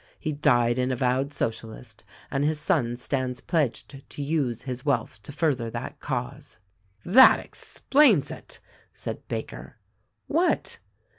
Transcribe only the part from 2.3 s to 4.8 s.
and his son stands pledged to use